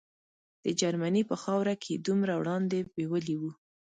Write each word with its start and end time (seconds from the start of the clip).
د 0.63 0.65
جرمني 0.79 1.23
په 1.29 1.35
خاوره 1.43 1.73
کې 1.81 1.89
یې 1.95 2.03
دومره 2.07 2.33
وړاندې 2.39 2.87
بیولي 2.95 3.35
وو. 3.41 3.51